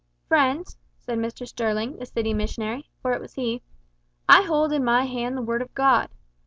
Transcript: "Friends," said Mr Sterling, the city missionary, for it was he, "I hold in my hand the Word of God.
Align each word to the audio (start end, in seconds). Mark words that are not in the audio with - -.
"Friends," 0.27 0.79
said 0.97 1.19
Mr 1.19 1.47
Sterling, 1.47 1.99
the 1.99 2.07
city 2.07 2.33
missionary, 2.33 2.89
for 3.03 3.13
it 3.13 3.21
was 3.21 3.35
he, 3.35 3.61
"I 4.27 4.41
hold 4.41 4.73
in 4.73 4.83
my 4.83 5.05
hand 5.05 5.37
the 5.37 5.43
Word 5.43 5.61
of 5.61 5.75
God. 5.75 6.09